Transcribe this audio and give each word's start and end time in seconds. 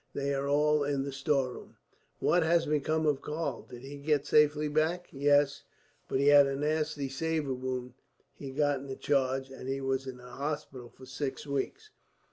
They 0.15 0.33
are 0.33 0.47
all 0.47 0.83
in 0.83 1.03
the 1.03 1.11
storeroom." 1.11 1.75
"What 2.17 2.41
has 2.41 2.65
become 2.65 3.05
of 3.05 3.21
Karl? 3.21 3.67
Did 3.69 3.83
he 3.83 3.97
get 3.97 4.25
safely 4.25 4.67
back?" 4.67 5.07
"Yes; 5.11 5.61
but 6.07 6.19
he 6.19 6.29
had 6.29 6.47
a 6.47 6.55
nasty 6.55 7.07
sabre 7.07 7.53
wound 7.53 7.93
he 8.33 8.49
got 8.49 8.79
in 8.79 8.87
the 8.87 8.95
charge, 8.95 9.51
and 9.51 9.69
he 9.69 9.79
was 9.79 10.07
in 10.07 10.17
hospital 10.17 10.89
for 10.89 11.05
six 11.05 11.45
weeks. 11.45 11.91